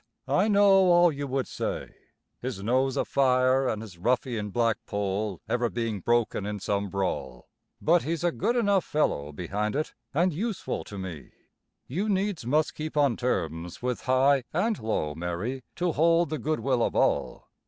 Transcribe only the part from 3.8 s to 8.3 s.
his ruffian black poll ever being broken in some brawl, but he's